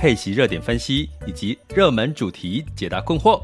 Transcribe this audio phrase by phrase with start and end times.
[0.00, 3.38] 配息热点分析以及热门主题解答困惑。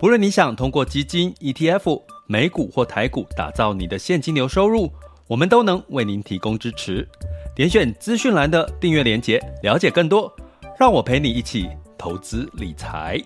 [0.00, 2.00] 不论你想通过基金、ETF。
[2.26, 4.88] 美股或台股，打造你的现金流收入，
[5.26, 7.04] 我们都能为您提供支持。
[7.56, 10.32] 点选资讯栏的订阅连结，了解更多。
[10.78, 13.20] 让我陪你一起投资理财。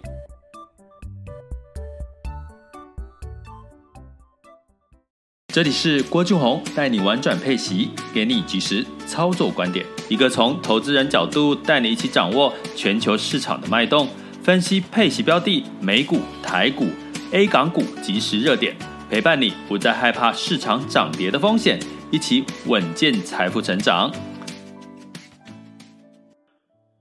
[5.48, 14.06] 这里是郭俊宏带你玩转配息，给你即时操作观点，一个从投资人角度带你一起掌握全球市场的脉动，
[14.42, 16.86] 分析配息标的、美股、台股、
[17.32, 18.76] A 港股即时热点。
[19.10, 21.78] 陪伴你不再害怕市场涨跌的风险，
[22.10, 24.12] 一起稳健财富成长。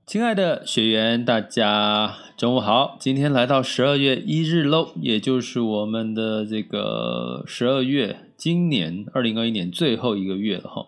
[0.05, 2.97] 亲爱的学员，大家中午好！
[2.99, 10.85] 今天来到十二月一日喽，也就是我们的这个十二月，今年二零二一年最后一个月了哈。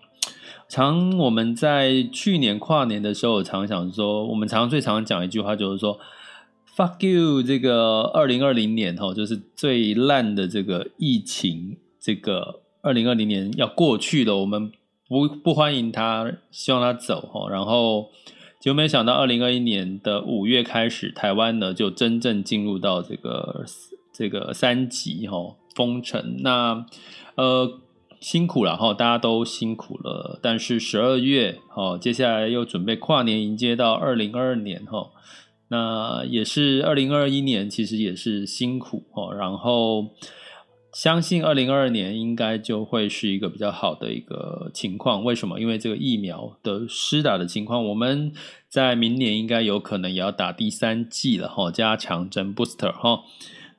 [0.67, 5.99] 常我们在去年跨年的时候，常想说，我们常最常讲一句话，就是说。
[6.77, 7.41] Fuck you！
[7.41, 14.69] 这个二零二零年哈，就是最烂的这个疫情，这个二零二零年要过去了，我们
[15.07, 17.49] 不不欢迎他，希望他走哈。
[17.49, 18.09] 然后
[18.59, 23.63] 结果没想到二零二一年的五月开始，台湾呢就真正进入到这个
[24.11, 26.35] 这个三级哈封城。
[26.39, 26.85] 那
[27.35, 27.79] 呃
[28.19, 30.39] 辛苦了哈，大家都辛苦了。
[30.41, 35.11] 但是十二月哈，接下来又准备跨年迎接到二零二二年哈。
[35.67, 39.33] 那也是二零二一年，其实也是辛苦哦。
[39.33, 40.11] 然后
[40.93, 45.23] 相信二零二二年应该就会是一个比较好的一个情况。
[45.23, 45.59] 为什么？
[45.59, 48.31] 因为这个疫苗的施打的情况，我们
[48.69, 53.23] 在明年应该有可能也要打第三剂了哈，加强针 booster 哈。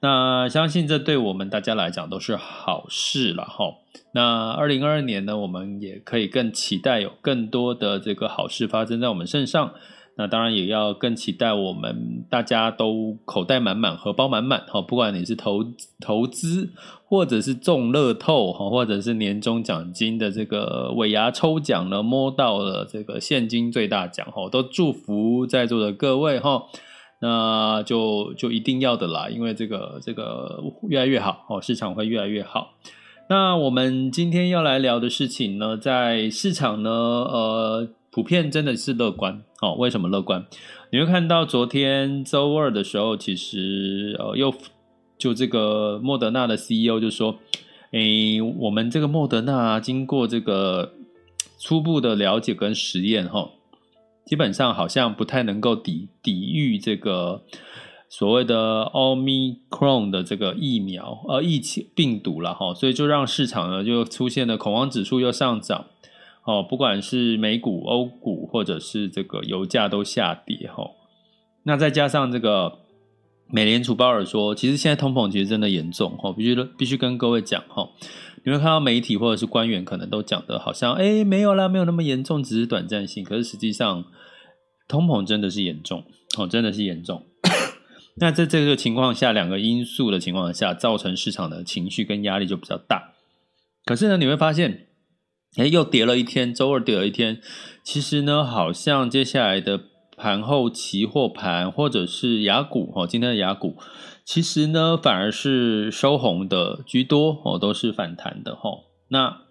[0.01, 3.75] 那相信这对我们大家来讲都是好事了哈。
[4.12, 9.73] 那二零二二年呢，我们也可以更期待有更多的这个好事发生在我们身上。
[10.19, 15.62] 那当然也要更期待我们大家都口袋满满、荷包满满哈，不管你是投
[16.01, 16.71] 投资，
[17.05, 26.63] 或者是中乐透哈，或者是年终奖金的这个尾牙抽奖呢，摸到了这个现金最大奖哈，都祝福在座的各位哈，
[27.21, 32.75] 那就就一定要的啦，因为这个这个越来越好哦，市场会越来越好。
[33.28, 37.88] 那我们今天要来聊的事情呢，在市场呢，呃。
[38.09, 39.75] 普遍真的是乐观哦。
[39.75, 40.47] 为什么乐观？
[40.91, 44.54] 你会看到昨天周二的时候，其实呃，又
[45.19, 47.38] 就这个莫德纳的 CEO 就说
[47.93, 50.94] ：“诶，我们这个莫德纳经过这个
[51.59, 53.50] 初步的了解跟实验，哈，
[54.27, 57.45] 基本上好像不太能够抵抵御这个
[58.09, 65.87] 所谓的 Omicron 的这个疫苗呃疫情病毒了哈，所以就让市场呢就出现了恐慌指数又上涨。”
[66.47, 70.93] 哦，不管是美股、欧股，或者是这个油价都下跌哈。
[71.65, 72.79] 那再加上这个
[73.49, 77.89] 美联储鲍尔说，其实现在通膨其实真的严重哈，必须必须跟各位讲哈。
[78.47, 83.22] 你会看到媒体或者是官员可能都讲的好像哎没有啦，没有那么严重，只是短暂性。
[83.22, 84.04] 可是实际上
[84.89, 86.04] 通膨真的是严重
[86.39, 87.27] 哦，真的是严重。
[88.19, 93.13] 那在这个情况下，两个因素的情况下，造成市场的情绪跟压力就比较大。
[93.84, 94.84] 可是呢，你会发现。
[95.57, 97.41] 哎，又跌了一天，周二跌了一天。
[97.83, 99.81] 其实呢，好像接下来的
[100.15, 103.78] 盘后期货盘或者是雅股，哦，今天的雅股，
[104.27, 108.81] 其实呢反而是收红的居多，哦，都是反弹的，哈。
[109.09, 109.43] 那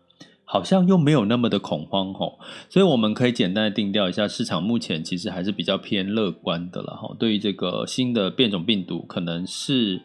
[0.43, 2.33] 好像又没有那么的恐慌，哈。
[2.69, 7.15] 所以我们可以简单的定调一下，市场目前其实还是比较偏乐观的了，哈。
[7.17, 10.01] 对于这个新的变种病毒，可能是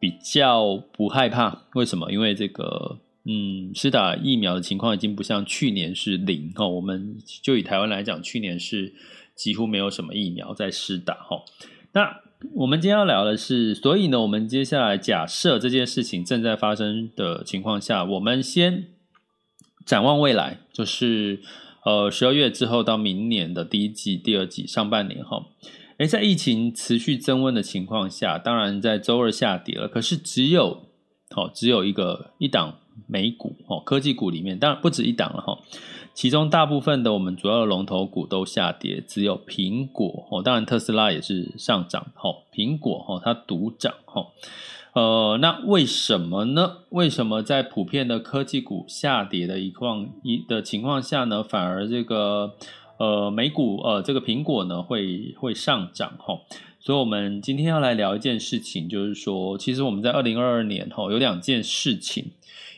[0.00, 1.66] 比较不害怕。
[1.74, 2.10] 为什么？
[2.10, 6.68] 因为这个，嗯，施打疫苗的情况已经不像去年是零哦。
[6.68, 8.92] 我们就以台湾来讲，去年是
[9.36, 11.44] 几乎没有什么疫苗在施打哈。
[11.92, 12.20] 那
[12.54, 18.86] 我们今天要聊的是，所以呢，我们接下来假设这件事情正在发生的情况下，我们先
[19.84, 21.40] 展望未来，就是
[21.84, 25.46] 呃十二月之后到明年的第一季、第二季上半年哈。
[25.96, 30.84] 诶，在疫情持续增温的情况下，当然在周二下跌了，可是只有
[31.34, 35.58] 哦，只有一个一档美股哦，科技股里面当然不止一档了哈。
[36.18, 44.26] 其中大部分的我们主要的龙头股都下跌，只有苹果哦，当然特斯拉也是上涨哦，苹果哦它独涨哦，
[44.94, 46.78] 呃，那为什么呢？
[46.88, 52.52] 为什么在普遍的科技股下跌的一况一的情况下呢，反而这个
[52.98, 56.40] 呃美股呃这个苹果呢会会上涨哈？
[56.80, 62.32] 所以我们今天要来聊一件事情，就是说，其实我们在二零二二年哈有两件事情，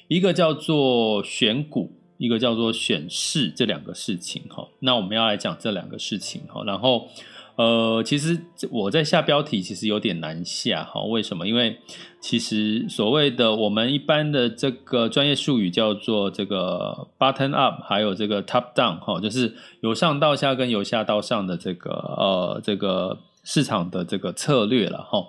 [0.08, 1.96] 一个叫做选股。
[2.20, 7.08] 一个叫做选市这两个事情哈，那我们要来讲这两个事情哈，然后
[7.56, 8.38] 呃，其实
[8.70, 11.48] 我在下标题其实有点难下哈，为什么？
[11.48, 11.78] 因为
[12.20, 25.26] 其实所谓的我们一般的这个专业术语叫做这个 “button up，还有这个 top down 哈，就是由上到下跟由下到上的这个呃这个市场的这个策略了哈。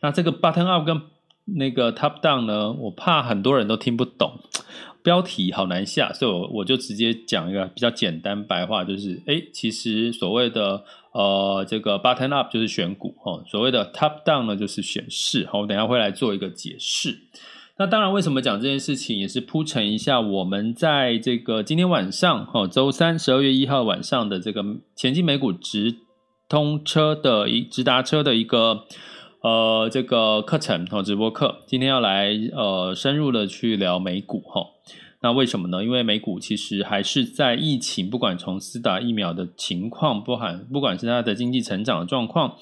[0.00, 1.02] 那这个 “button up 跟
[1.44, 4.40] 那个 top down 呢，我怕很多人都听不懂。
[5.02, 15.46] 标题好难下，所以我我就直接讲一个比较简单白话，就是诶，其实所谓的呃这个 button up 就是选股哦，所谓的 top down 呢就是选市。
[15.46, 17.18] 好，我等下会来做一个解释。
[17.78, 24.64] 那当然，为什么讲这件事情，也是铺陈一下我们在这个今天晚上哦，周三十二月一号晚上的这个
[24.94, 25.96] 前进美股直
[26.48, 28.84] 通车的一直达车的一个。
[29.42, 34.66] 呃，这个课程和直播课，今天要来呃深入的去聊美股哈。
[35.20, 35.82] 那为什么呢？
[35.82, 42.54] 因为美股其实还是在疫情，不管从斯打疫苗的情况，不含不管是它的经济成长的状况，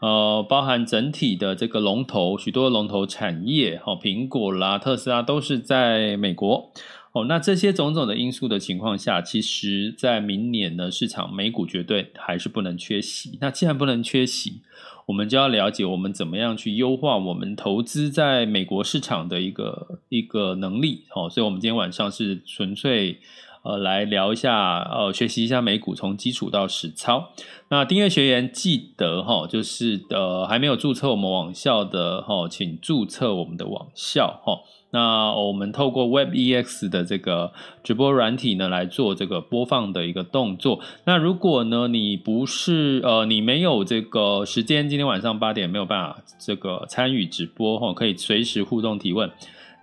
[0.00, 6.70] 呃，包含整体的这个龙头，许多的龙头产业，哈，苹果啦、特斯拉都是在美国。
[7.12, 13.38] 哦，那这些种种的因素的情况下，其实在明年呢，市场美股绝对还是不能缺席。
[13.40, 14.60] 那既然不能缺席，
[15.06, 21.04] 我们就要了解我们怎么样去优化我们投资在美国市场的一个一个能力。
[21.08, 23.18] 好，所以我们今天晚上是纯粹
[23.66, 27.30] 呃来聊一下，呃学习一下美股从基础到实操。
[27.68, 34.60] 那订阅学员记得哈，就是呃还没有注册我们网校的哈，请注册我们的网校哈。
[34.90, 37.52] 那我们透过 WebEX 的这个
[37.82, 40.80] 直播软体呢，来做这个播放的一个动作。
[41.04, 49.30] 那如果呢，你不是呃，你没有这个时间，今天晚上八点没有办法这个参与直播哈，可以随时互动提问。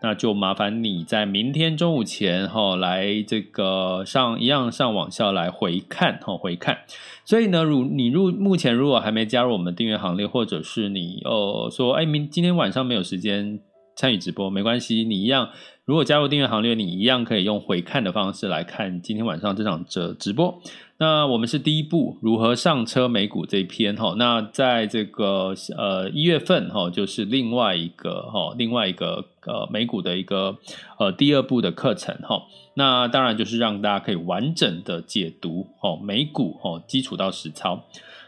[0.03, 6.77] 那就麻烦你在明天中午前哈，来这个上一样上网校来回看哈，回看。
[7.25, 13.59] 所以呢，如你入目前如果还没加入我们订阅行列，或者是你呃说哎明今天晚上没有时间。
[13.95, 15.49] 参与直播没关系，你一样。
[15.85, 20.61] 如果加入订阅行列，你一样可以用回看的方式来看今天晚上这场直直播。
[20.97, 24.15] 那我们是第一步，如何上车美股这一篇哈。
[24.17, 30.57] 那在这个呃一月份哈，就是另外一个哈，另外一个呃美股的一个
[30.97, 32.43] 呃第二步的课程哈。
[32.75, 37.83] 那当然就是让大家可以完整的解读哈美股哈基础到实操。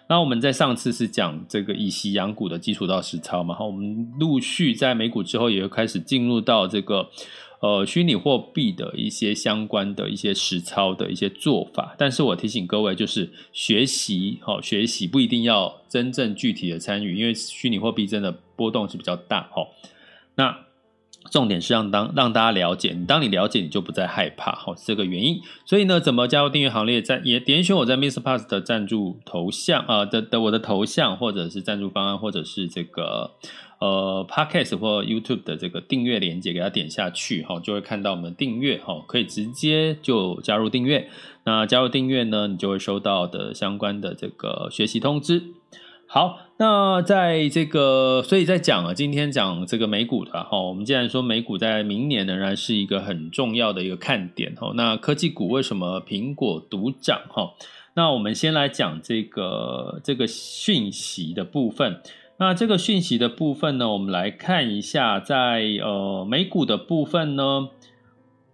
[0.08, 7.10] 那我们在上次是讲这个以息养股的基础到实操嘛，哈，我们陆续在美股之后也会开始进入到这个
[7.60, 11.96] 呃虚拟货币的一些相关的一些实操的一些做法。
[11.98, 19.68] 但是我提醒各位，就是学习，哈，学习不一定要真正具体的参与，因为虚拟货币真的波动是比较大，哈。
[20.36, 20.66] 那
[21.32, 25.40] 重点是让当让大家了解，你当你了解，你就不再害怕，好，这个原因。
[25.66, 27.02] 所以呢，怎么加入订阅行列？
[27.02, 28.22] 在也点选我在 Mr.
[28.22, 33.32] Pass 的赞助头像啊、的的我的头像，或者是赞助方案，或者是这个
[33.80, 41.10] 呃 Podcast 或 YouTube 的这个订阅链接，给它点下去，哈，就会看到我们订阅，哈，可以直接就加入订阅。
[41.44, 45.44] 那加入订阅呢，你就会收到的相关的这个学习通知。
[46.08, 57.54] 好，那在这个，所以在讲啊，今天讲这个美股的哈，我们既然说美股在明年仍然是一个很重要的一个看点哈，那科技股为什么苹果独涨哈？
[57.96, 62.02] 那我们先来讲这个这个讯息的部分。
[62.38, 67.70] 那这个讯息的部分呢，我们来看一下在，呃美股的部分呢，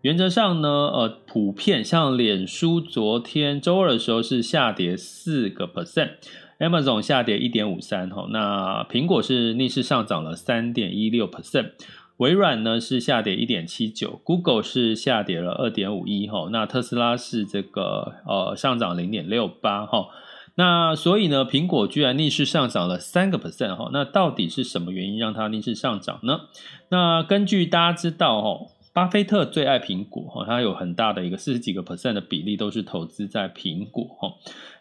[0.02, 6.12] 原则上呢，呃，普遍像脸书昨天周二的时候是下跌四个 percent。
[6.60, 11.72] Amazon 下跌一点五三哈，那苹果是逆势上涨了三点一六 percent，
[12.18, 20.10] 微软呢是下跌一点七九，Google 是下跌了二点五一哈，那特斯拉是这个呃上涨零点六八哈，
[20.56, 26.42] 那所以呢，苹果居然逆势上涨了三个 percent 哈，那到底是什么原因让它逆势上涨呢？
[26.90, 28.68] 那根据大家知道哈。
[28.94, 34.34] 巴菲特最爱苹果哈，他有很大的一个四十几个 percent 的比例都是投资在苹果哈。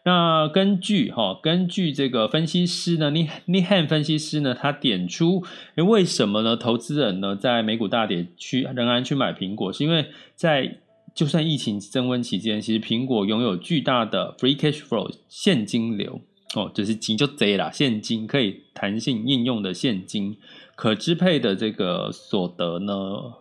[0.03, 5.45] 那根据哈，根据这个分析师呢，尼尼汉分析师呢，他点出，
[5.77, 6.57] 为什么呢？
[6.57, 10.79] 投资人呢，在美股大跌区仍然去买苹果，是因为在
[11.21, 16.19] 就算疫情升温期间，其实苹果拥有巨大的 free cash flow 现金流
[16.55, 20.39] 哦，就是金就贼啦，现金可以弹性应用的现金。
[20.75, 22.95] 可支配的这个所得呢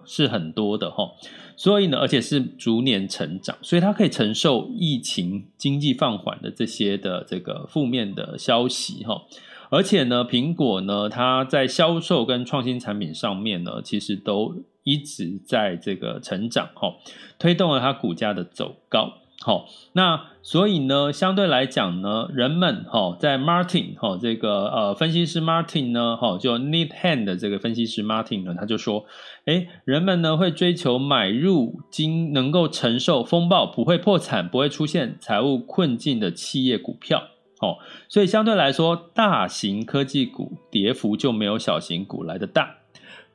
[0.06, 1.10] 是很多的哈，
[1.56, 9.24] 所以呢，而且是逐年成长，所以它可以承受疫情经济放缓的这些的这个负面的消息哈，
[9.70, 14.54] 而且呢，苹果呢，它在销售跟创新产品上面呢，其实都
[14.90, 16.96] 一直在这个成长哈，
[17.38, 19.14] 推动了它股价的走高。
[19.42, 29.06] 好，那所以呢，相对来讲呢，人们哈在 Martin 哈这个呃分析师 Martin 呢哈就 Need Hand 的这个分析师 Martin 呢，他就说，
[29.46, 37.30] 诶，人们呢会追求买入金能够承受风暴、不会破产、不会出现财务困境的企业股票。
[37.62, 37.78] 哦，
[38.10, 42.79] 所以相对来说，大型科技股跌幅就没有小型股来的大。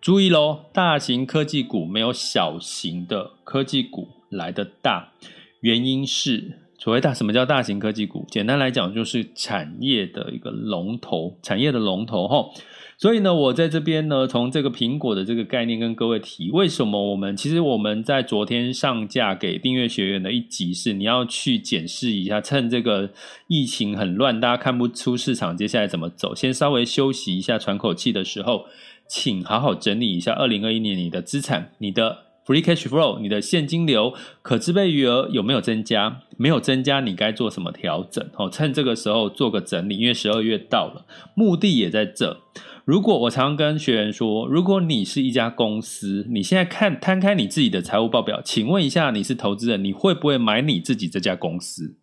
[0.05, 5.15] 注意喽，大型科技股没有小型的科技股来得大。
[5.61, 8.27] 原因是所谓大，什么叫大型科技股？
[8.31, 12.51] 简单来讲，就是产业的一个龙头，产业的龙头哈。
[12.99, 23.11] 所以呢，我在这边呢，从这个苹果的这个概念跟各位提，为什么我们其实我们在昨天上架给订阅学员的一集是，你要去检视一下，趁这个
[23.47, 28.67] 疫情很乱，大家看不出市场接下来怎么走，先稍微休息一下，喘口气的时候，
[29.09, 32.25] 请好好整理一下二零二一年你的资产，你的。
[32.47, 36.21] Free cash flow，你的现金流可支配余额有没有增加？
[36.37, 38.23] 没有增加，你该做什么调整？
[38.37, 42.43] 哦，趁这个时候做个整理，因为十二月到了，目的也在这。
[42.85, 51.97] 如果我常常跟学员说，如果你是一家公司，你现在看摊开你自己的财务报表，请问一下，你是投资人，你会不会买你自己这家公司？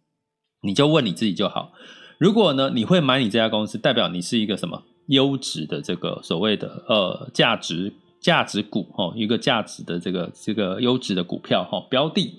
[0.64, 1.74] 你就问你自己就好。
[2.18, 7.94] 如果呢，你会买你这家公司，代表你是一个什么优质的这个所谓的呃价值。
[8.22, 12.36] 价值股哈，一个价值的这个这个优质的股票哈标的，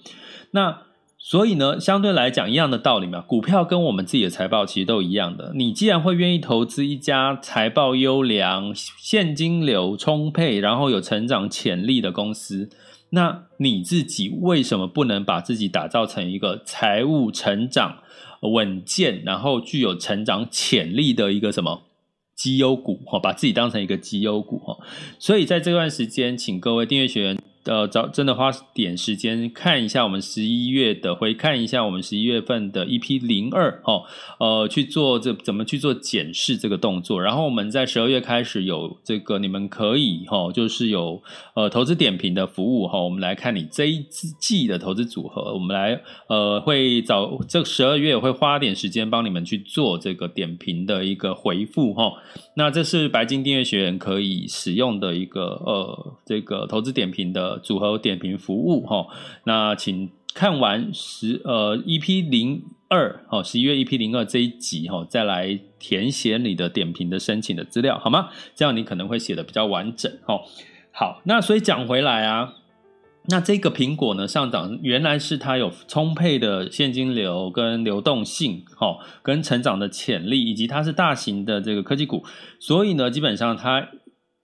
[0.53, 0.79] 那
[1.19, 5.51] 所以呢，相对来讲一样的道理嘛，股票跟我们自己的财报其实都一样的。
[5.57, 12.71] 你既然会愿意投资一家财报优良、现金流充沛，然后有成长潜力的公司，
[13.11, 17.99] 那你自己为什么不能把自己打造成一个财务成长
[18.43, 21.83] 稳健，然后具有成长潜力的一个什么？
[22.35, 24.79] 绩优股哈，把自己当成一个绩优股哈，
[25.19, 27.39] 所以在这段时间，请各位订阅学员。
[27.65, 34.03] 呃，找真的花点时间看一下我们十一月的，回看一下我们十一月份的 EP 零二哦，
[34.41, 37.23] 呃，去做这怎么去做检视这个动作。
[37.23, 41.23] 然后我们在十二月开始有这个，你们可以哈、哦，就是有
[41.55, 43.05] 呃投资点评的服务哈、哦。
[43.05, 44.05] 我们来看你这一
[44.41, 52.13] 季的投资组合，我们来呃会找这十二月会花点时间帮你们去做这个点评的一个回复哈、哦。
[52.55, 57.59] 那这是白金订阅学员可以使用的一个呃这个投资点评的。
[57.63, 59.07] 组合点评服务哈，
[59.45, 68.31] 那请看完十呃 EP 零二哦，十一月 EP 零二这一集哈，再来填写你的点评的申请的资料好吗？
[68.55, 70.41] 这样你可能会写得比较完整哦。
[70.91, 72.55] 好，那所以讲回来啊，
[73.27, 82.25] 那这个苹果呢上涨，原来是它有充沛的现金流跟流动性哈，跟成长的潜力，以及它是大型的这个科技股，
[82.59, 83.89] 所以呢，基本上它。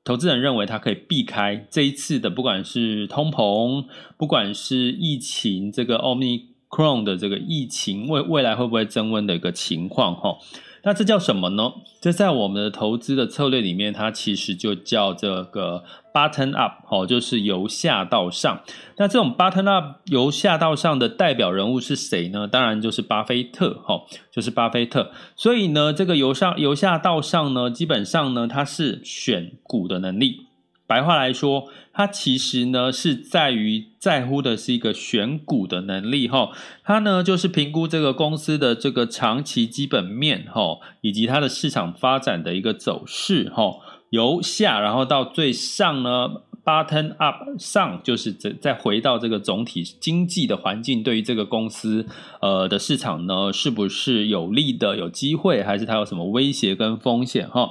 [0.04, 3.85] 投资人认为它可以避开这一次的，不管是通膨，
[4.16, 10.38] 不管是疫情，这个 Omicron 的这个疫情未未来会不会增温的一个情况哈。
[10.85, 11.75] 那这叫什么呢？
[12.00, 15.85] 这在我们的投资的策略里面，它其实就叫这个
[16.18, 18.64] Button up，哦，就是由下到上。
[18.96, 22.48] 那这种 Button up 由下到上的代表人物是谁呢？
[22.48, 25.12] 当然就是巴菲特，哈，就是巴菲特。
[25.37, 30.48] 所以呢，这个由上由下到上呢，基本上呢，它是选股的能力。
[30.88, 36.48] 白话来说，它其实呢是在于在乎的是一个选股的能力哈，
[36.82, 43.75] 它呢就是评估这个公司的这个长期基本面哈，以及它的市场发展的一个走势哈，
[44.10, 46.42] 由下然后到最上呢。
[46.64, 52.04] ？Button up 上就是再再回到这个总体经济的环境，对于这个公司
[52.42, 57.70] 呃的市场呢，是不是有利的、有机会，还是它有什么威胁跟风险哈？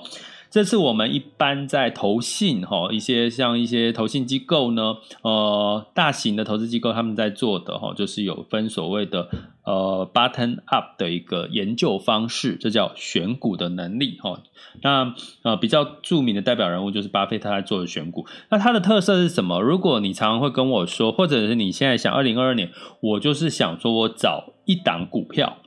[0.50, 9.30] 这是我们一般在投信哈，一些像一些投信机构呢，呃，大型的投资机构他们在做的哈，就是有分所谓的
[9.66, 14.42] 呃 button up 的一个研究方式，这叫选股的能力哈。
[14.82, 15.14] 那
[15.44, 18.26] 呃比较著名的代表人物就是巴菲特在做的选股。
[18.50, 19.60] 那它的特色是什么？
[19.60, 25.58] 如果你常常会跟我说，或者是你现在想二零二二年，我就是想说我找一档股票，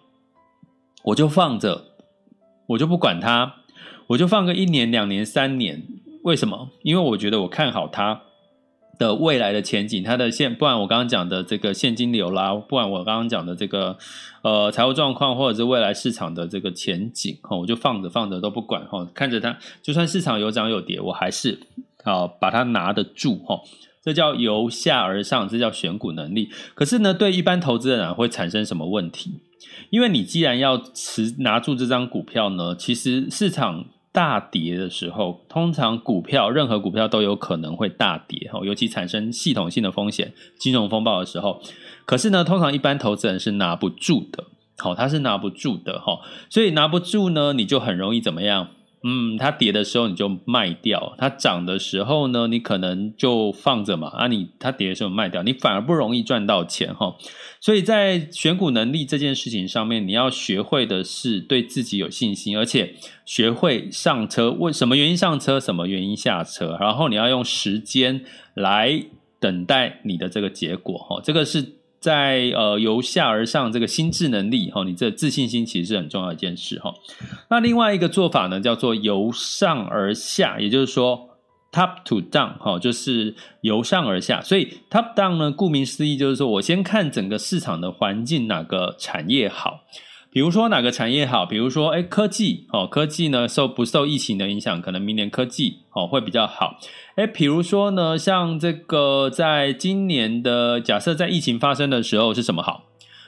[1.04, 1.84] 我就放着，
[2.68, 3.56] 我就不管它。
[4.08, 5.82] 我就放个一年、两年、三年，
[6.22, 6.70] 为什么？
[6.82, 8.22] 因为我觉得我看好它
[8.98, 13.96] 的未来的前景，它的现，不然我刚刚讲的这个现金流啦，不然我刚刚讲的这个
[14.42, 21.58] 呃财务状况，或者是未来市场的这个前景，哈，我就放着放着都不管，哈，看着它，就算市场有涨有跌，我还是
[22.04, 23.60] 啊把它拿得住，哈，
[24.02, 26.50] 这叫由下而上，这叫选股能力。
[26.74, 29.40] 可是呢，对一般投资人啊，会产生什么问题？
[29.90, 33.86] 因为你既然要持拿住这张股票呢，其实市场。
[34.12, 41.62] 大跌的时候，通常股票任何股票都有可能会大跌，尤其产生系统性的风险、金融风暴的时候。
[42.06, 44.46] 可是呢，通常一般投资人是拿不住的，
[44.78, 48.70] 好，他是拿不住的，哈，所以拿不住呢，你就很容易怎么样？
[49.02, 54.08] 嗯，它跌的时候你就卖掉，它涨的时候呢，你可能就放着嘛。
[54.08, 57.16] 啊你，它跌的时候卖掉，你反而不容易赚到钱哈。
[57.60, 64.50] 所以在选股能力这件事情上面，你要学会的是对自己有信心，而且学会上车。
[64.50, 65.58] 为什么原因上车？
[65.58, 66.76] 什么原因下车？
[66.78, 68.22] 然后你要用时间
[68.54, 69.02] 来
[69.38, 71.20] 等待你的这个结果哈。
[71.24, 71.79] 这个是。
[72.00, 76.94] 在呃由下而上这个心智能力哈，你这自信心其实是很重要一件事哈。
[77.50, 81.28] 那另外一个做法呢，叫做由上而下，也就是说
[81.70, 84.40] top to down 哈，就是由上而下。
[84.40, 89.80] 所以 top down 呢，顾名思义就是说我先看整个市场的环境，哪个产业好。
[90.32, 91.44] 比如说哪个产业好？
[91.44, 94.80] 比如说，哎，科技哦，科技呢受不受疫情的影响？
[94.80, 96.78] 可能明年科技哦会比较好。
[97.16, 102.84] 哎，比如说呢，像这个在今年的假设，在疫情发生的时候是什么好？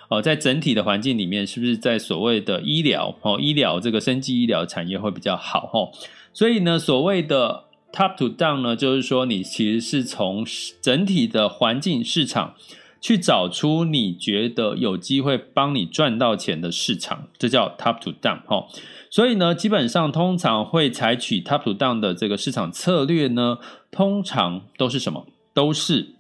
[0.07, 5.69] 哦，在整体的环境里面，是不是在所谓的医疗哦，医疗这个生技医疗产业会比较好？
[5.73, 5.91] 哦，
[6.33, 10.47] 所以呢，所谓的 top to down 呢，就是说你其实是从
[10.81, 12.55] 整体的环境市场。
[13.03, 18.69] 去找出你觉得有机会帮你赚到钱的市场，这叫 top to down 哈。
[19.11, 23.59] 所以呢，基本上通常会采取 top to down 的这个市场策略呢，
[23.91, 25.27] 通常都是什么？
[25.53, 26.15] 都是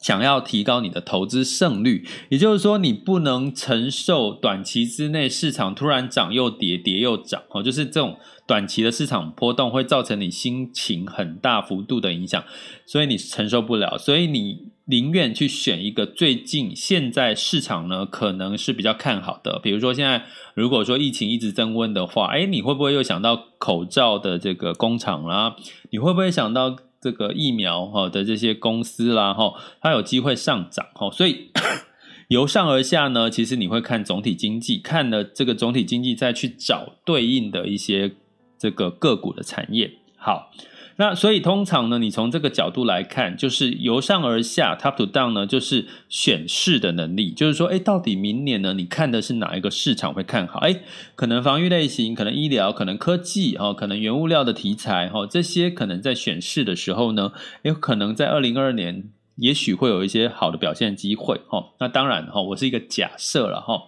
[0.00, 2.08] 想要提高你的投资胜率。
[2.30, 12.42] 也就是说，你不能承受短期之内市场突然涨又跌，跌又涨哦，就是这种短期的市场波动会造成你心情很大幅度的影响，
[12.86, 14.74] 所以你承受不了，所以你。
[14.88, 25.56] 宁愿去选一个最近现在市场呢，可能是比较看好的，比如说现在如果说疫情一直增温的话，诶，你会不会又想到口罩的这个工厂啦？
[25.90, 29.34] 你会不会想到这个疫苗哈的这些公司啦？
[29.34, 31.50] 哈，它有机会上涨哈，所以
[32.30, 38.12] 由上而下呢，其实你会看总体经济，看了这个总体经济再去找对应的一些
[38.56, 40.52] 这个个股的产业，好。
[40.98, 50.58] 那所以通常呢，你从这个角度来看，就是由上而下，top to down 呢，就是选市的能力，就是说，哎，到底明年呢，你看的是哪一个市场会看好？
[50.60, 50.80] 哎，
[51.14, 57.32] 可能防御类型，可能医疗，可能科技，哦，可能原物料的题材，哈，这些可能在选市的时候呢，
[57.62, 59.04] 有可能在二零二二年，
[59.36, 61.74] 也许会有一些好的表现机会，哈。
[61.78, 63.82] 那当然，哈，我是一个假设了，哈。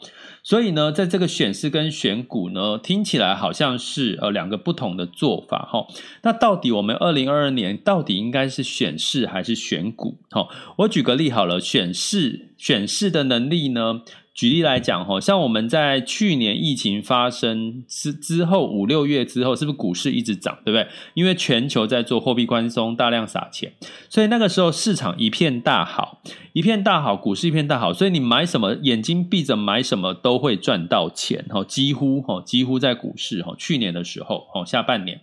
[0.48, 5.86] 所以呢，在这个选市跟选股呢，听起来好像是呃两个不同的做法哈。
[6.22, 10.16] 那到底我们二零二二年到底应该是选市还是选股？
[10.30, 14.00] 哈，我举个例好了，选市选市的能力呢？
[14.38, 20.86] 举例来讲，哈，像我们在去年疫情发生之之后五六月之后，是不是股市一直涨，对不对？
[21.14, 23.72] 因为全球在做货币宽松，大量撒钱，
[24.08, 26.22] 所以那个时候市场一片大好，
[26.52, 35.20] 一片大好，股市一片大好，所以你买什么，眼睛闭着买什么都会赚到钱，哈，几乎哈，几乎在股市哈，去年的时候，哈，下半年，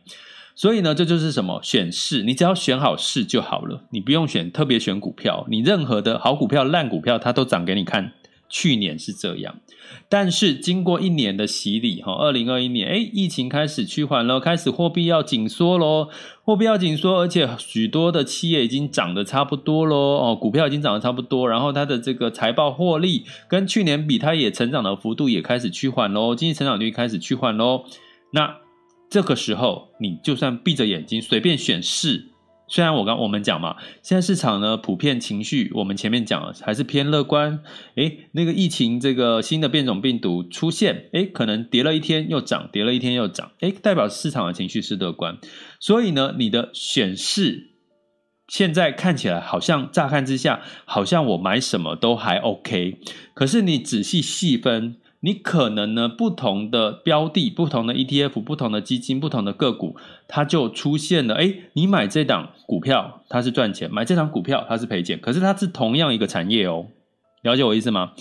[0.55, 8.11] 所以呢，这就是什么选市，你只要选好市就好了，你不用选特别选股票，你任何的好股票、烂股票，它都涨给你看。
[8.57, 9.59] 去年是这样，
[10.07, 16.07] 但是经过一年的洗礼，哈，二零二一年，诶，疫情开始趋缓了，开始货币要紧缩喽，
[16.45, 27.83] 货币要紧缩，而且许多的企业已经涨得差不多喽，哦，股票已经涨得差不多，然后它的这个财报获利跟去年比，它也成长的幅度也开始趋缓喽，经济成长率开始趋缓喽，
[28.31, 28.55] 那
[29.09, 32.29] 这个时候你就算闭着眼睛随便选市，
[32.67, 37.61] 虽然我刚我们讲嘛，现在市场呢普遍情绪，我们前面讲了还是偏乐观。
[37.95, 45.37] 诶，那个疫情这个新的变种病毒出现，诶，可能跌了一天又涨，跌了一天又涨，诶，代表市场的情绪是乐观。
[45.79, 47.75] 所以呢，你的选市
[48.47, 52.99] 现在看起来好像乍看之下，好像我买什么都还 OK。
[53.33, 54.97] 可是你仔细细分。
[55.25, 59.95] 你可能呢，不同的标的、不同的 ETF、不同的基金、不同的个股，
[60.27, 61.33] 它就出现了。
[61.33, 65.19] 哎，你买这档股票它是赚钱，买这档股票它是赔钱。
[65.19, 66.85] 可是它是同样一个产业哦，
[67.41, 68.11] 了解我意思吗？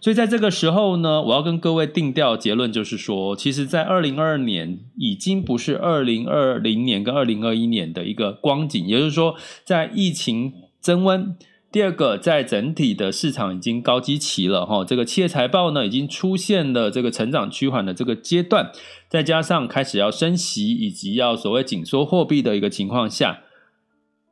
[0.00, 11.36] 所以在这个时候呢，我要跟各位定调结论，就是说，其实，在二零二二年已经不是二零二零年跟二零二一年的一个光景，也就是说，在疫情增温。
[11.74, 18.70] 第二个，在整体的市场已经高基期了哈，这个企业财报呢已经出现了这个成长趋缓的这个阶段，
[19.08, 23.40] 再加上开始要升息以及要所谓紧缩货币的一个情况下，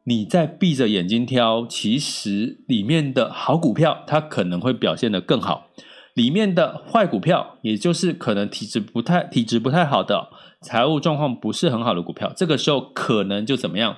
[0.05, 5.67] 你在闭着眼睛挑，其实里面的好股票它可能会表现得更好，
[6.15, 10.29] 里面的坏股票，也就是可能体质不太体质不太好的
[10.61, 13.97] 财务状况不是很好的股票，这个时候可能就怎么样？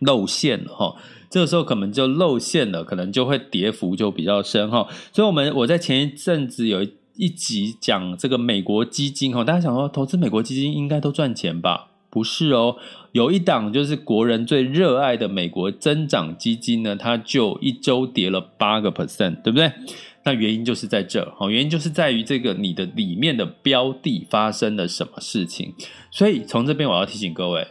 [0.00, 0.94] 露馅了哈。
[1.28, 4.86] 这个时候可能就露馅了，可能就会跌幅就比较深哈。
[5.12, 11.88] 所以，我们我在前一阵子有一集讲这个美国基金哈，大家想说投资美国基金应该都赚钱吧？
[12.08, 12.76] 不是哦，
[13.10, 19.70] 有一档就是国人最热爱的美国增长基金呢，它就一周跌了八个 percent，对不对？
[20.24, 25.74] 那原因就是在这哈，原因就是在于这个你的里面的标的发生了什么事情。
[26.12, 27.66] 所以从这边我要提醒各位，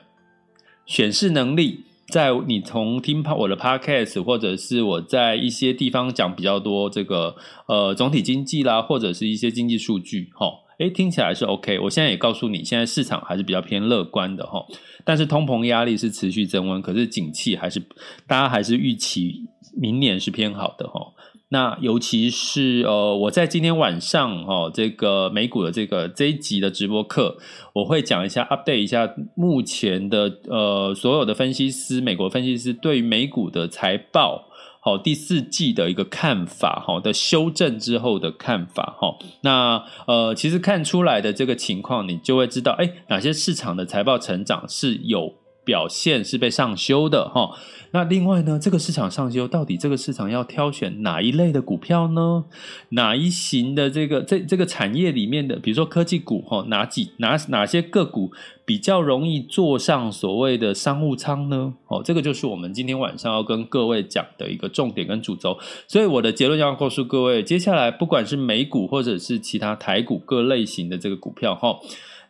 [0.85, 1.85] 选市能力。
[2.08, 7.36] 在你从听我的 podcast，或者是我在一些地方讲比较多这个
[7.68, 11.80] 呃总体经济啦，或者是一些经济数据，哈，诶，听起来是 OK。
[11.80, 14.63] 我现在也告诉你，现在市场还是比较偏乐观的，哈。
[15.04, 17.80] 但是通膨压力是持续增温，可是景气还是
[18.28, 19.44] 大家还是预期
[19.76, 21.12] 明年是偏好的，哈。
[21.49, 27.38] 那尤其是呃，我在今天晚上哦，这个美股的这个这一集的直播课，
[27.73, 34.45] 我会讲一下 update 一下目前的呃所有的分析师，美国分析师对于美股的财报
[34.81, 39.15] 好第四季的一个看法哈的修正之后的看法哈。
[39.41, 47.49] 那呃，其实看出来的这个情况，你就会知道哎，哪些市场的财报成长是有表现是被上修的哈。
[47.91, 52.43] 那另外呢，这个市场上修，到底这个市场要挑选哪一类的股票呢？
[52.89, 58.34] 哪一型的这个这这个产业里面的，比如说科技股哈，哪几哪哪些个股
[58.65, 61.73] 比较容易坐上所谓的商务舱呢？
[61.88, 65.58] 哦，这个就是我们今天晚上要跟各位讲的一个重点跟主轴。
[65.88, 71.80] 所以我的结论要告诉各位，接下来不管是美股或者是其他台股各类型的这个股票哈。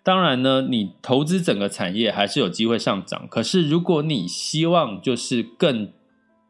[0.05, 3.27] 当然呢，你投资整个产业还是有机会上涨。
[3.27, 5.89] 可是，如果你希望就是更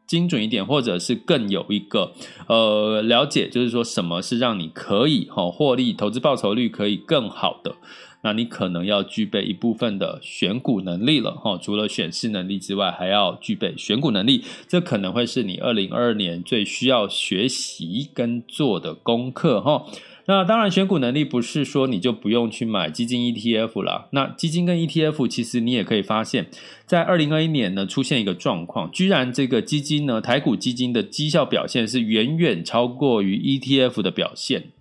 [0.06, 2.12] 精准一点，或者是更有一个
[2.48, 7.76] 呃了解，就是说什么是让你可以哈获利、投资报酬率可以更好的，
[8.22, 11.56] 那你可能要具备一部分的选股能力了哈。
[11.56, 19.86] 除了选市能力之外，还要具备选股能力，这可能会是你二零二二年最需要学习跟做的功课哈。
[20.28, 24.08] 那当然，选股能力不是说你就不用去买基金 ETF 了。
[24.10, 26.48] 那基金跟 ETF，其实你也可以发现，
[26.84, 34.72] 在二零二一年呢，出现一个状况，居然这个基金呢，台股基金的绩效表现是远远超过于 ETF 的表现。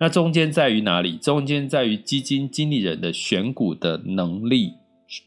[0.00, 1.18] 那中间在于哪里？
[1.18, 4.72] 中间在于基金经理人的选股的能力。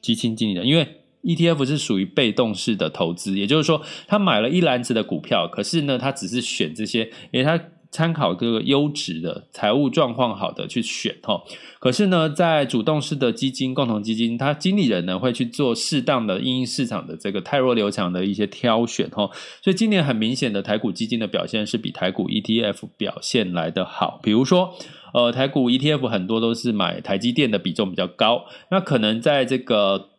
[0.02, 0.88] 基金经理人，因为
[1.24, 7.62] ETF 是属于被动式的投资，也就是说，他买了一篮子的股票，可是呢，他只是选这些，因为他。
[7.91, 11.41] 参考这个优质的财务状况好的去选哈，
[11.80, 19.32] 可是呢，在主动式的基金、共同基金，它经理人呢会去做适当的因应市场的这个太弱留强的一些挑选哈，
[19.63, 24.19] 所以今年很明显的台股基金的表现是比台股 ETF 表现来的好。
[24.21, 24.75] 比如说，
[25.15, 30.10] 呃，台股 ETF 很多都是买台积电的比重比较高，那可能在这个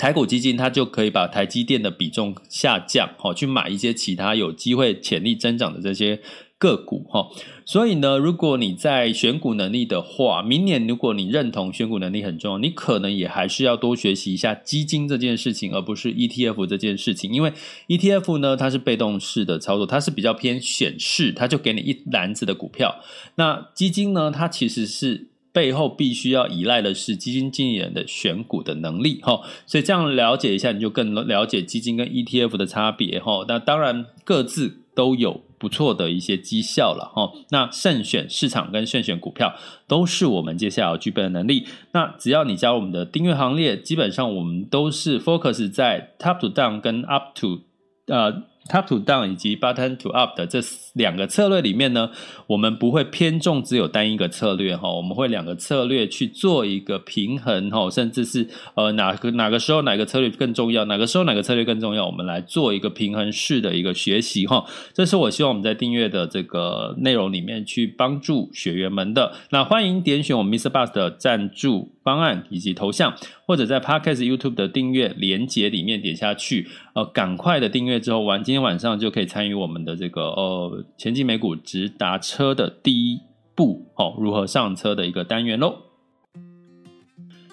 [0.00, 6.20] 台股基金，它就可以把台积电的比重下降，哈，去买一些其他有机会潜力增长的这些。
[6.64, 7.28] 个股哈，
[7.66, 17.30] 所以呢，如果你在选股能力的话，明年如果你认同选股能力很重要，你可能也还是要多学习一下基金这件事情，而不是 ETF 这件事情。
[17.30, 17.52] 因为
[17.88, 22.96] ETF 呢，它是被动式的操作，它是比较偏选市，它就给你一篮子的股票。
[23.34, 29.42] 那基金呢，它其实是背后必须要依赖的是基金经理人的选股的能力哈。
[29.66, 33.44] 所以这样了解一下，你就更了解基金跟 ETF 的差别哈。
[33.46, 35.42] 那当然各自都有。
[35.64, 37.32] 不错的一些绩效了哈。
[37.48, 39.54] 那慎选市场跟慎选股票
[39.88, 41.66] 都是我们接下来要具备的能力。
[41.92, 47.60] 那只要你加入我们的订阅行列，基本上我们都是 focus 在 top to down 跟 up to
[48.08, 48.44] 呃。
[48.66, 50.58] Top to down 以及 button to up 的这
[50.94, 52.10] 两个策略里面呢，
[52.46, 64.64] 我们不会偏重只有单一个策略哈，我们会两个策略去做一个平衡哈，甚至是呃哪个哪个时候哪个策略更重要，哪个时候哪个策略更重要，我们来做一个平衡式的一个学习哈。
[64.94, 69.34] 这是我希望我们在订阅的这个内容里面去帮助学员们的。
[69.50, 70.70] 那欢迎点选我们 Mr.
[70.70, 73.14] Bus 的赞助方案以及头像，
[73.46, 83.20] 或者在 Podcast YouTube 的订阅连接里面点下去，呃，赶快的订阅之后完今天晚上就可以参与我们的这个呃前进美股直达车的第一
[83.56, 85.78] 步哦，如何上车的一个单元喽。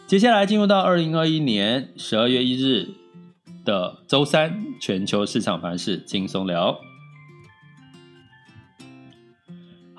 [0.05, 2.89] 接下来进入到二零二一年十二月一日
[3.63, 6.90] 的周三，全球市场盘势轻松聊。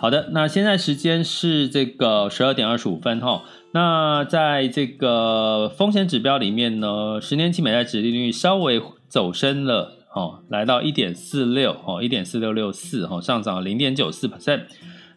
[0.02, 3.44] 好的，那现在时间是这个十二点二十五分哈。
[3.70, 9.98] 那在这个风险指标里面呢，十年期美债殖利率稍微走升了。
[10.12, 14.62] 哦，来到一点四六，哦，一点四六六四，哦，上涨零点九四 percent。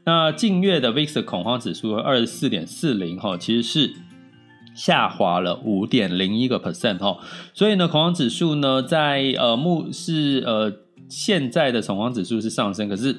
[0.04, 3.92] 那近月的 VIX 恐慌指数二十四点四零，哈，其实是
[4.76, 7.18] 下滑了五点零一个 percent，哈。
[7.56, 10.72] 所以呢，恐慌指数呢，在呃目是呃
[11.10, 13.16] 现在的恐慌指数是上升，可是。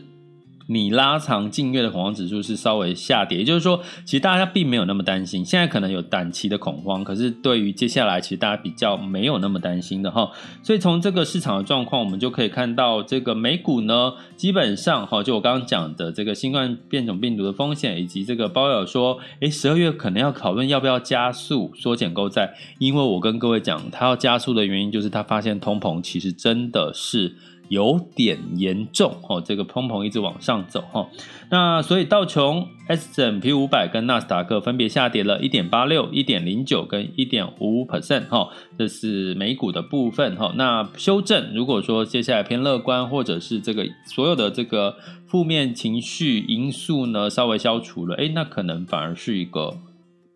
[0.68, 5.44] 你拉长近月的恐慌指数是稍微下跌，也就是说，其实大家并没有那么担心。
[5.44, 10.30] 现在可能有短期的恐慌，可是对于接下来，其实大家比较没有那么担心的哈。
[10.64, 27.36] 所以从这个市场的状况，我们就可以看到，这个美股呢，基本上哈，就我刚刚讲的这个新冠变种病毒的风险，以及这个鲍威尔说，诶，十二月可能要讨论要不要加速缩减购债，因为我跟各位讲，他要加速的原因就是他发现通膨其实真的是。
[27.68, 31.08] 有点严重哦，这个砰砰一直往上走哈，
[31.50, 40.52] 那所以道琼 S&P 五百跟纳斯达克分别下跌了一点八六、一点零九跟一点五五 percent 哈，这是美股的部分哈。
[40.56, 49.76] 那修正，如果说接下来偏乐观，或者是这个所有的这个负面情绪因素呢稍微消除了，诶，那可能反而是一个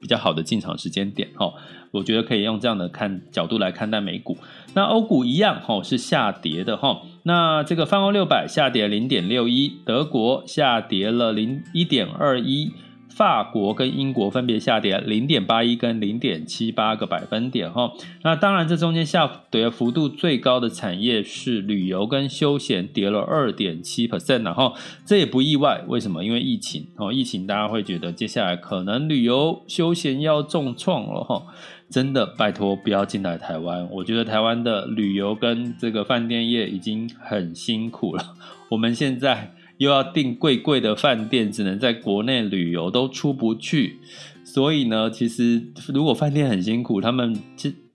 [0.00, 1.52] 比较好的进场时间点哈。
[1.92, 4.38] 我觉得可以用这样的看角度来看待美股。
[4.74, 7.02] 那欧股一样哈，是下跌的哈。
[7.22, 12.72] 那这个泛欧六百下跌零点六一，德国下跌了零一点二一，
[13.10, 17.92] 法国跟英国分别下跌零点八一跟零点七八个百分点哈。
[18.22, 26.24] 那当然，这中间下跌幅度最高的产业是旅游跟休闲，跌了二点七 percent，然后这也不意外，为什么？
[26.24, 31.42] 因为疫情哦，疫情大家会觉得接下来可能旅游休闲要重创了哈。
[31.90, 38.36] 真的拜托不要进来台湾，我觉得台湾的旅游跟这个饭店业已经很辛苦了。
[38.68, 43.98] 我们现在又要订贵贵的饭店，只能在国内旅游都出不去。
[44.44, 47.34] 所以呢，其实如果饭店很辛苦，他们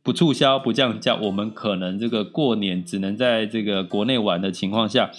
[0.02, 5.12] 不促销不降价，我们可能这个过年只能在这个国内玩的情况下，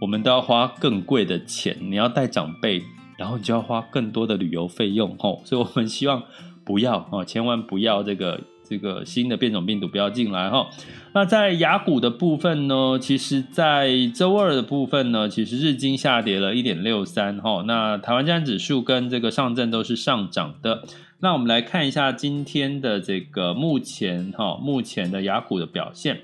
[0.00, 1.76] 我们都要花更贵的钱。
[1.80, 2.82] 你要带长辈，
[3.18, 5.42] 然后你就要花更多的旅游费用吼。
[5.44, 6.22] 所以我们希望。
[6.66, 10.68] 不要哦，千万不要这个这个新的变种病毒不要进来哈。
[11.12, 17.62] 那在雅股的部分呢，其实，在周二的部分呢，其实日经下跌了一点六三哈。
[17.66, 20.82] 那台湾加指数跟这个上证都是上涨的。
[21.20, 26.20] 那我们来看一下今天的这个目前哈，目前的雅股的表现。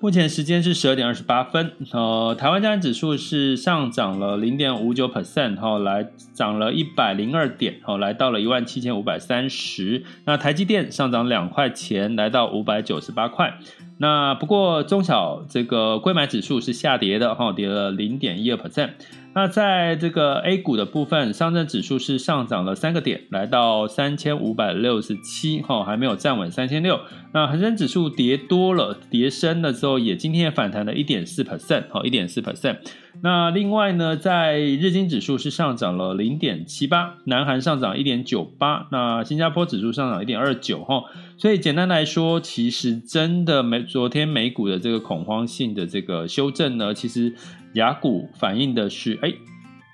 [0.00, 10.04] 目前时间是十二点二十八分，呃，台湾加权指数是上涨了零点五九 percent，哈，来涨了一百零二点，哈，来到了一万七千五百三十。
[10.24, 13.58] 那台积电上涨两块钱，来到五百九十八块。
[13.96, 18.90] 那不过中小这个柜买指数是下跌的，哈，跌了零点一二 percent。
[19.38, 26.98] 那在这个 A 股的部分，上证指数是上涨了三个点，来到三千五百六十七，哈，还没有站稳三千六。
[27.32, 32.78] 那恒生指数跌多了，跌深了之后，也今天也反弹了一点四 percent，哈，一点四 percent。
[33.20, 41.04] 那另外呢，在日经指数是上涨了零点七八，南韩上涨一点九八，那新加坡指数上涨一点二九哈。
[41.36, 47.34] 所以简单来说，其实真的美昨天美股的这个恐慌性的这个修正呢，其实
[47.74, 49.32] 雅股反映的是，哎，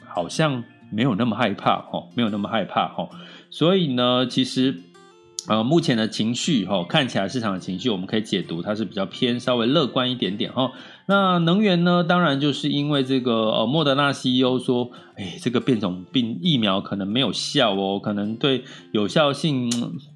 [0.06, 3.08] 好像没有那么害怕哈，没有那么害怕哈。
[3.50, 4.80] 所以呢，其实
[5.48, 10.72] 呃，目前的情绪哈，看起来市场的情绪，我们可以解读它是比较偏稍微乐观一点点哈。
[11.06, 19.70] 那能源呢，当然就是因为这个呃，莫德纳 CEO 说，哎，这个变种病疫苗可能没有效哦，可能对有效性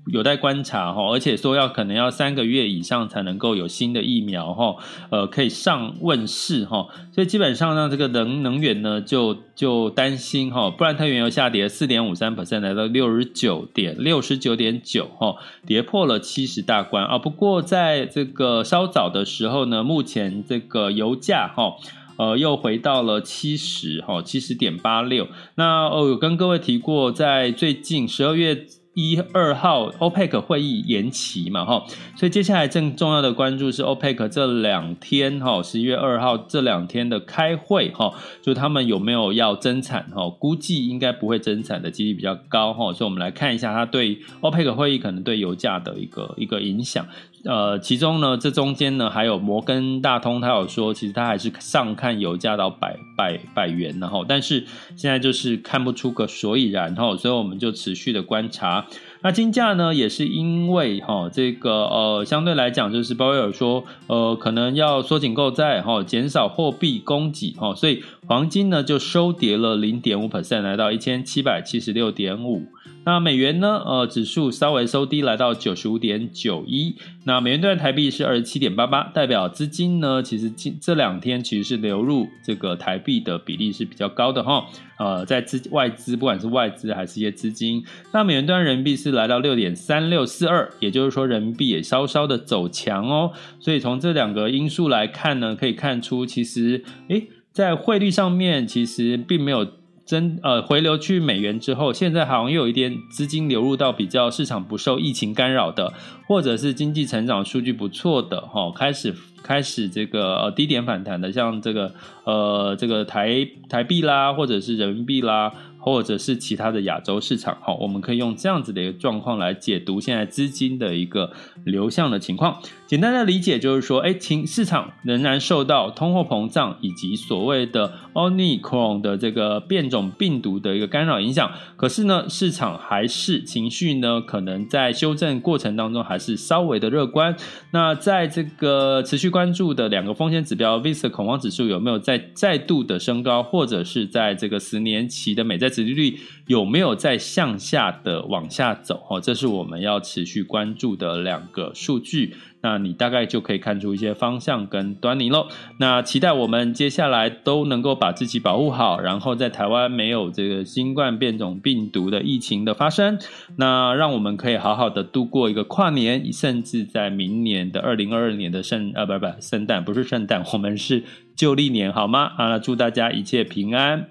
[0.06, 4.74] 有待观察哈，而且说要可能要三个月以上才能够有新的疫苗哈，
[5.10, 17.18] 呃，可以上问世哈，所以基本上呢，这个能能源呢就就担心哈，布兰特原油下跌四点五三 percent，来到六十九点六十九点九哈，跌破了七十大关啊。
[17.18, 21.76] 不过在这个稍早的时候呢，目前这个油价哈。
[22.18, 25.28] 呃，又回到了七十哈，七十点八六。
[25.54, 31.84] 那哦，有跟各位提过，在最近十二月一二号，OPEC 会议延期嘛哈，
[32.16, 40.28] 所以接下来正重要的关注是 OPEC 这两天哈，十一月二号这两天的开会哈，就他们有没有要增产哈？
[40.28, 47.06] 估计应该不会增产的几率比较高哈，所以我们来看一下它对 OPEC 会议可能对油价的一个一个影响。
[47.44, 54.64] 呃，其中呢，这中间呢，还有摩根大通，他有说，其实他还是上看油价到百百百元，然后，但是
[54.96, 58.86] 现在就是看不出个所以然，哈，所以我们就持续的观察。
[59.22, 72.66] 那金价呢，也是因为哈，这个呃，相对来讲，就是鲍威尔说，呃，可能要缩紧购债，哈，减少货币供给，哈，所以黄金呢就收跌了零点五 percent，来到一千七百七十六点五。
[73.08, 73.82] 那美元呢？
[73.86, 76.94] 呃，指数稍微收低，来到九十五点九一。
[77.24, 84.66] 那美元兑台币是二十七点八八，代表资金呢，其实近这两天其实是流入这个台币的比例是比较高的哈。
[84.98, 93.32] 呃，在资外资，不管是外资还是一些资金，那美元兑人民币是来到六点三六四二，也就是说人民币也稍稍的走强哦。
[93.58, 99.77] 所以从这两个因素来看呢，可以看出其实，诶，在汇率上面其实并没有。
[100.08, 105.92] 真呃回流去美元之后，现在好像又有一点资金流入到比较市场不受疫情干扰的，
[106.26, 111.92] 或者是经济成长数据不错的哈、开始开始这个呃低点反弹的，像这个
[112.24, 115.52] 呃这个台台币啦，或者是人民币啦。
[115.90, 121.32] 或者是其他的亚洲市场，好，我们可以用这样子的一个状况来解读现在资金的一个
[121.64, 122.60] 流向的情况。
[122.86, 131.50] 简单的理解就是说，哎，情市场仍然受到通货膨胀以及所谓的 Omicron 的这个变种病毒的一个干扰影响。
[131.76, 137.34] 可是呢，市场还是情绪呢，可能在修正过程当中还是稍微的乐观。
[137.72, 149.06] 那在这个持续关注的两个风险指标，VIX 恐慌指数有没有再再度的升高，或者是在这个十年期的美债利率有没有在向下的往下走？
[149.10, 152.34] 哦，这是我们要持续关注的两个数据。
[152.60, 155.46] 那你大概就可以看出一些方向跟端倪喽。
[155.78, 163.16] 那期待我们接下来都能够把自己保护好，然后在台湾没有这个新冠变种病毒的疫情的发生，
[163.54, 171.04] 那让我们可以好好的度过一个跨年，甚至在明年的二零二二年的圣呃不不圣诞不是圣诞，我们是
[171.36, 172.32] 旧历年好吗？
[172.36, 174.08] 啊，祝大家一切平安。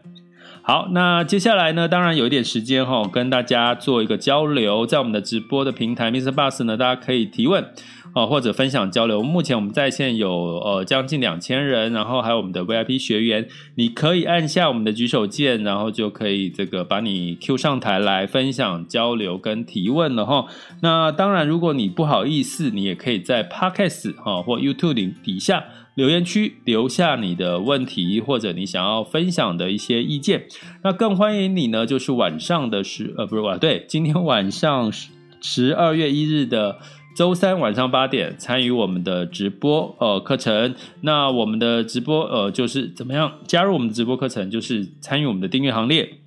[0.68, 7.72] 好，那接下来呢，当然有一点时间哈，跟大家做一个交流，在我们的直播的平台，MixerBox 呢，大家可以提问
[8.14, 9.24] 哦，或者分享交流。
[9.24, 20.48] 目前我们在线有呃将近两千人，然后还有我们的 VIP 学员，你可以按下我们的举手键，然后就可以这个把你 Q 上台来分享交流跟提问了哈。
[20.82, 25.64] 那当然，如果你不好意思，你也可以在 Podcast 哈或 YouTube 底下。
[25.98, 30.46] 留言区留下你的问题，或者你想要分享的一些意见。
[30.84, 34.94] 那更欢迎你呢，就是晚上的十呃不是晚对，今天晚上
[35.42, 36.78] 十二月一日的
[37.16, 40.76] 周三晚上八点参与我们的直播呃课程。
[41.02, 46.20] 那我们的直播呃就是怎么样加入我们的直播课程，就是参与我们的订阅行列。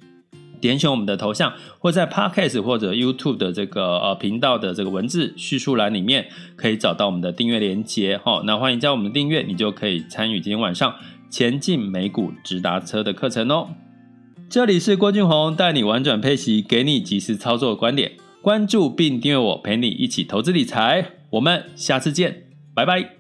[0.61, 8.43] 点选我们的头像，或在 Podcast 或者 YouTube 的这个呃频道的这个文字叙述栏里面，可以找到我们的订阅连接哈。
[8.45, 10.95] 那欢迎加我们的订阅，你就可以参与今天晚上
[11.31, 13.69] 前进美股直达车的课程哦。
[14.49, 18.13] 这里是郭俊宏，带你玩转配息，给你及时操作的观点。
[18.43, 21.13] 关注并订阅我，陪你一起投资理财。
[21.31, 22.45] 我们下次见，
[22.75, 23.20] 拜拜。